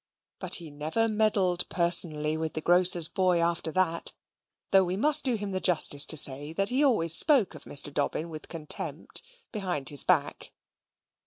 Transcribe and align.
But 0.39 0.55
he 0.55 0.71
never 0.71 1.07
meddled 1.07 1.69
personally 1.69 2.35
with 2.35 2.55
the 2.55 2.61
grocer's 2.61 3.07
boy 3.07 3.37
after 3.39 3.71
that; 3.73 4.13
though 4.71 4.83
we 4.83 4.97
must 4.97 5.23
do 5.23 5.35
him 5.35 5.51
the 5.51 5.59
justice 5.59 6.05
to 6.05 6.17
say 6.17 6.55
he 6.67 6.83
always 6.83 7.13
spoke 7.13 7.53
of 7.53 7.65
Mr. 7.65 7.93
Dobbin 7.93 8.31
with 8.31 8.47
contempt 8.47 9.21
behind 9.51 9.89
his 9.89 10.03
back. 10.03 10.53